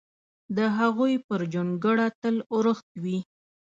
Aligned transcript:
د 0.55 0.57
هغوی 0.77 1.13
پر 1.27 1.41
جونګړه 1.53 2.07
تل 2.21 2.35
اورښت 2.53 2.87
وي! 3.03 3.17